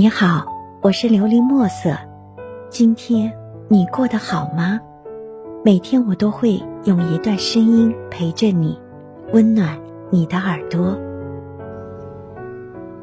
[0.00, 0.46] 你好，
[0.80, 1.90] 我是琉璃墨色。
[2.70, 3.32] 今天
[3.66, 4.78] 你过得好吗？
[5.64, 8.78] 每天我都会用一段声音陪着你，
[9.32, 9.76] 温暖
[10.08, 10.96] 你的耳朵。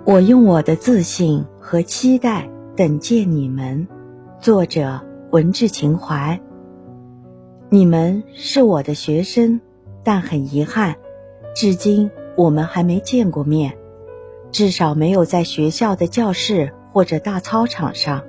[0.05, 3.85] 我用我的自信和期待等见你们。
[4.39, 5.01] 作者：
[5.31, 6.39] 文志情怀。
[7.67, 9.59] 你们是我的学生，
[10.01, 10.95] 但很遗憾，
[11.53, 13.73] 至今我们还没见过面。
[14.49, 18.23] 至少没有在学校的教室或者大操场上。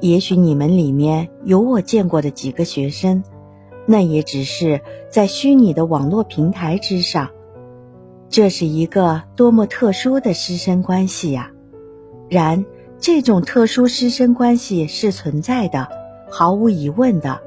[0.00, 3.22] 也许你们里面有我见过的几个学生，
[3.84, 4.80] 那也只是
[5.10, 7.28] 在虚拟的网络平台之上。
[8.30, 11.50] 这是一个多么特殊的师生关系呀！
[12.30, 12.64] 然，
[12.98, 15.88] 这种特殊师生关系是存在的，
[16.30, 17.38] 毫无疑问的，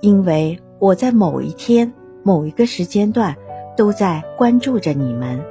[0.00, 3.36] 因为我在某一天、某一个时间段
[3.76, 5.44] 都在关注着你们，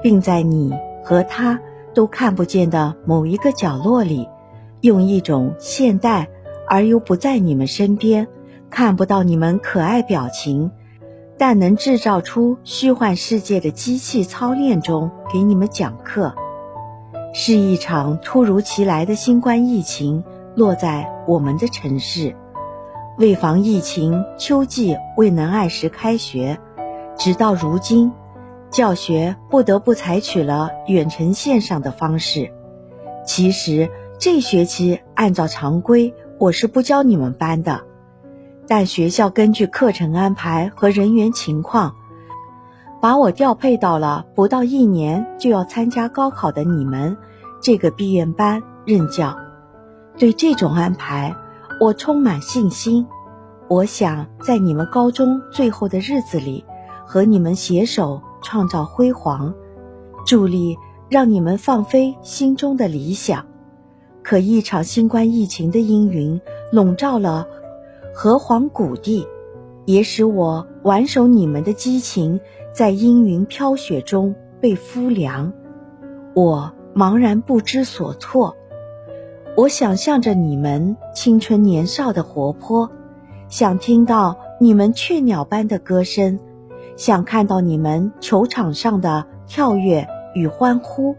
[0.00, 0.72] 并在你。
[1.04, 1.58] 和他
[1.98, 4.28] 都看不见的某一个角落里，
[4.82, 6.28] 用一种现代
[6.68, 8.28] 而又不在你们身边，
[8.70, 10.70] 看不到你们可爱表情，
[11.36, 16.32] 但能制造出虚幻世界的机器操练中给你们讲课，
[17.34, 20.22] 是一场突如其来的新冠疫情
[20.54, 22.36] 落在我们的城市，
[23.18, 26.60] 为防疫情，秋季未能按时开学，
[27.16, 28.12] 直到如今。
[28.70, 32.52] 教学不得不采取了远程线上的方式。
[33.24, 37.82] 其实这学期按照常规，我是不教你们班的，
[38.66, 41.94] 但学校根据课程安排和人员情况，
[43.00, 47.16] 把我调配到了不到一年就要参加高考的你们
[47.62, 49.36] 这个毕业班任教。
[50.18, 51.34] 对这种安排，
[51.80, 53.06] 我充满信心。
[53.68, 56.64] 我想在你们高中最后的日子里，
[57.06, 58.22] 和你们携手。
[58.42, 59.54] 创造辉煌，
[60.26, 60.76] 助力
[61.08, 63.46] 让你们放飞心中的理想。
[64.22, 66.40] 可一场新冠疫情的阴云
[66.70, 67.46] 笼罩了
[68.14, 69.26] 河湟谷地，
[69.86, 72.38] 也使我挽手你们的激情
[72.74, 75.52] 在阴云飘雪中被敷凉。
[76.34, 78.54] 我茫然不知所措。
[79.56, 82.90] 我想象着你们青春年少的活泼，
[83.48, 86.38] 想听到你们雀鸟般的歌声。
[86.98, 91.14] 想看到你们球场上的跳跃与欢呼，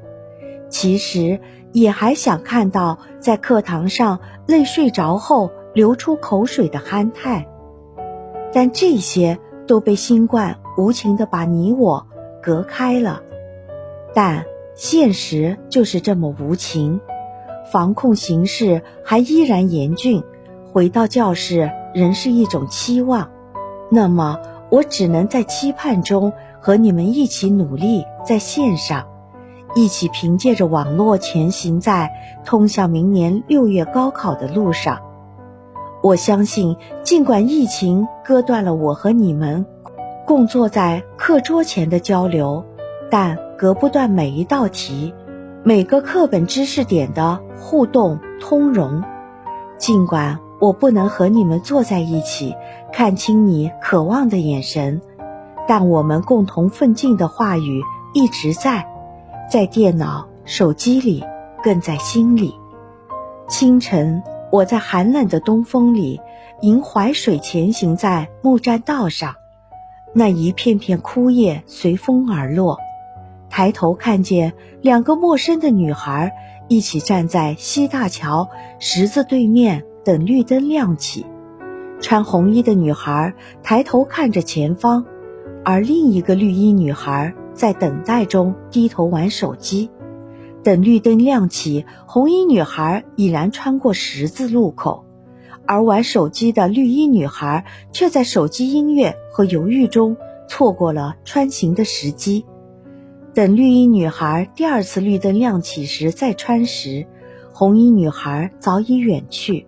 [0.68, 1.40] 其实
[1.72, 7.48] 也还想看到在课堂上累睡着后流出口水的憨态，
[8.52, 12.06] 但这些都被新冠无情地把你我
[12.44, 13.22] 隔开了。
[14.14, 14.44] 但
[14.76, 17.00] 现实就是这么无情，
[17.72, 20.26] 防控形势还依然严峻，
[20.74, 23.32] 回到教室仍是一种期望。
[23.90, 24.38] 那么。
[24.70, 26.32] 我只能在期盼中
[26.62, 29.08] 和你们一起努力，在线上，
[29.76, 32.12] 一起凭借着网络前行在
[32.46, 35.00] 通向明年六月高考的路上。
[36.04, 39.66] 我相信，尽管疫情割断了我和你们
[40.26, 42.64] 共坐在课桌前的交流，
[43.10, 45.14] 但隔不断每一道题、
[45.64, 49.04] 每个课本知识点的互动通融。
[49.78, 50.40] 尽管。
[50.62, 52.54] 我不能和你们坐在一起，
[52.92, 55.02] 看清你渴望的眼神，
[55.68, 57.82] 但我们共同奋进的话语
[58.14, 58.88] 一直在，
[59.50, 61.24] 在电脑、手机里，
[61.64, 62.54] 更在心里。
[63.48, 66.20] 清晨，我在寒冷的东风里，
[66.62, 69.36] 迎淮水前行在木栈道上，
[70.14, 72.78] 那一片片枯叶随风而落，
[73.50, 76.34] 抬头看见两个陌生的女孩
[76.68, 78.50] 一起站在西大桥
[78.80, 79.84] 十字对面。
[80.06, 81.26] 等绿灯亮起，
[82.02, 85.06] 穿红衣的女孩抬头看着前方，
[85.66, 89.90] 而另一个绿衣女孩在等待中低头玩手机。
[90.64, 95.06] 等绿灯亮起，红衣女孩已然穿过十字路口，
[95.66, 100.18] 而玩手机的绿衣女孩却在手机音乐和犹豫中
[100.48, 102.46] 错过了穿行的时机。
[103.34, 107.08] 等绿衣女孩第二次绿灯亮起时再穿时，
[107.54, 109.66] 红衣女孩早已远去。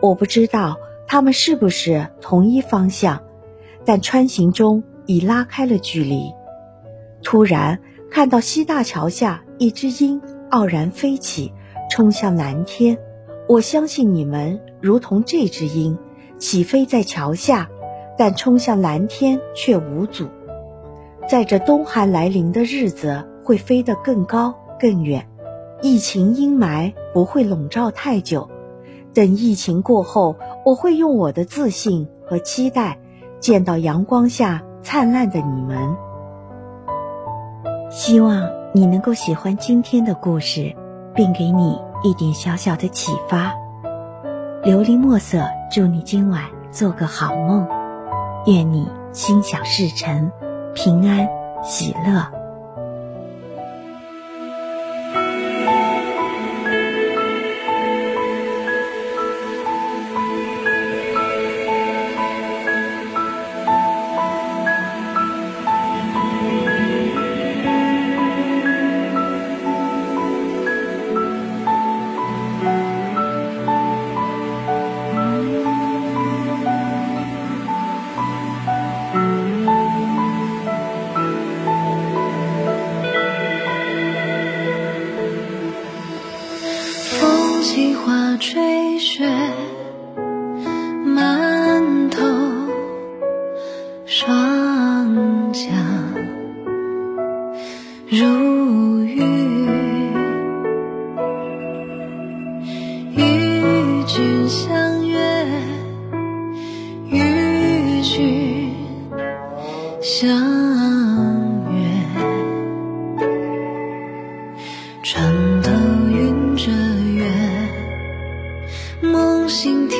[0.00, 0.76] 我不知道
[1.08, 3.22] 他们是不是同一方向，
[3.86, 6.20] 但穿行中已拉开了距离。
[7.22, 10.20] 突然看到西大桥下一只鹰
[10.50, 11.50] 傲然飞起，
[11.90, 12.98] 冲向蓝天。
[13.48, 15.98] 我相信你们如同这只鹰，
[16.38, 17.70] 起飞在桥下，
[18.18, 20.28] 但冲向蓝天却无阻。
[21.26, 25.26] 在这冬寒来临的日子，会飞得更高更远。
[25.80, 28.50] 疫情阴霾不会笼罩太久。
[29.18, 33.00] 等疫情过后我会用我的自信和期待
[33.40, 35.96] 见到阳光下灿烂的你们。
[37.90, 40.72] 希望你能够喜欢今天的故事
[41.16, 43.52] 并给你一点小小的启发。
[44.62, 47.66] 琉璃墨色祝你今晚做个好梦。
[48.46, 50.30] 愿你心想事成
[50.76, 51.28] 平安
[51.64, 52.37] 喜乐。
[88.38, 89.24] 吹雪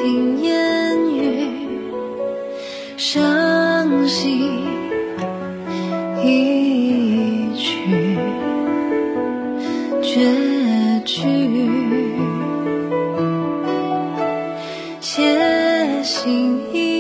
[0.01, 1.51] 听烟雨
[2.97, 4.65] 伤心
[6.23, 8.17] 一曲
[10.01, 11.27] 绝句
[15.01, 16.98] 且信一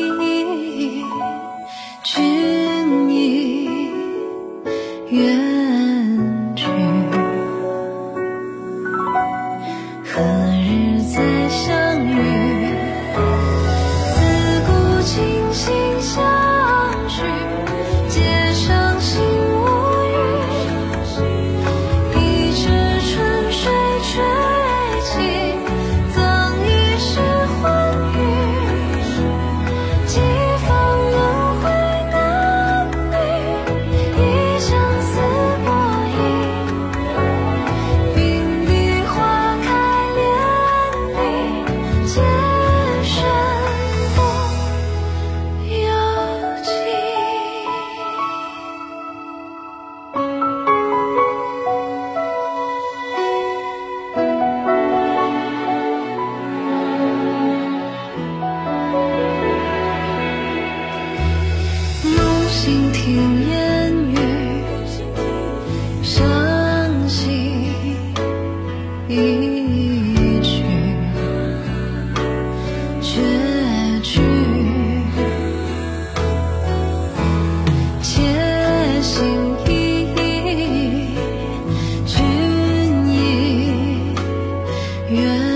[85.11, 85.48] 月